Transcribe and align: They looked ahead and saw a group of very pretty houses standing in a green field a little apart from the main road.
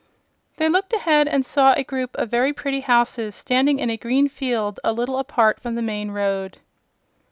They 0.57 0.67
looked 0.67 0.93
ahead 0.93 1.27
and 1.27 1.45
saw 1.45 1.73
a 1.75 1.83
group 1.83 2.15
of 2.15 2.31
very 2.31 2.53
pretty 2.53 2.79
houses 2.79 3.35
standing 3.35 3.77
in 3.77 3.91
a 3.91 3.97
green 3.97 4.29
field 4.29 4.79
a 4.83 4.93
little 4.93 5.19
apart 5.19 5.59
from 5.61 5.75
the 5.75 5.83
main 5.83 6.09
road. 6.09 6.57